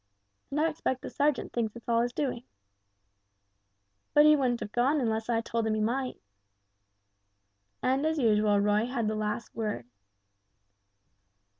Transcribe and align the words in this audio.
"And 0.49 0.59
I 0.59 0.67
expect 0.67 1.03
the 1.03 1.11
sergeant 1.11 1.53
thinks 1.53 1.75
it's 1.75 1.87
all 1.87 2.01
his 2.01 2.11
doing." 2.11 2.43
"But 4.15 4.25
he 4.25 4.35
wouldn't 4.35 4.61
have 4.61 4.71
gone 4.71 4.99
unless 4.99 5.29
I 5.29 5.35
had 5.35 5.45
told 5.45 5.67
him 5.67 5.75
he 5.75 5.79
might." 5.81 6.19
And 7.83 8.03
as 8.03 8.17
usual 8.17 8.59
Roy 8.59 8.87
had 8.87 9.07
the 9.07 9.13
last 9.13 9.53
word. 9.53 9.85